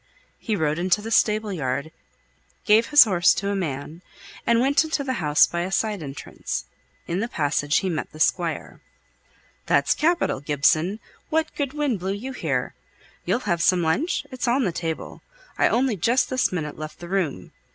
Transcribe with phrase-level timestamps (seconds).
[0.39, 1.91] He rode into the stable yard,
[2.65, 4.01] gave his horse to a man,
[4.47, 6.65] and went into the house by a side entrance.
[7.05, 8.81] In the passage he met the Squire.
[9.67, 10.99] "That's capital, Gibson!
[11.29, 12.73] what good wind blew you here?
[13.25, 14.25] You'll have some lunch?
[14.31, 15.21] it's on the table,
[15.59, 17.51] I only just this minute left the room."